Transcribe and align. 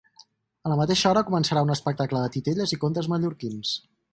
A 0.69 0.71
la 0.71 0.77
mateixa 0.79 1.09
hora 1.11 1.23
començarà 1.27 1.63
un 1.67 1.75
espectacle 1.75 2.25
de 2.25 2.33
titelles 2.37 2.77
i 2.79 2.83
contes 2.85 3.11
mallorquins. 3.15 3.79